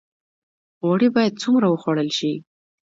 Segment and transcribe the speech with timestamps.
[0.83, 2.33] غوړي باید څومره وخوړل شي؟